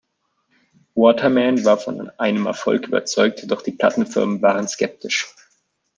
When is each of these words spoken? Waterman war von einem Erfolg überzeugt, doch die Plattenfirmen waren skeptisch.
Waterman 0.95 1.63
war 1.63 1.77
von 1.77 2.09
einem 2.17 2.47
Erfolg 2.47 2.87
überzeugt, 2.87 3.43
doch 3.51 3.61
die 3.61 3.73
Plattenfirmen 3.73 4.41
waren 4.41 4.67
skeptisch. 4.67 5.31